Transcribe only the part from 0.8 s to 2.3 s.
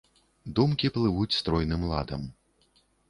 плывуць стройным ладам.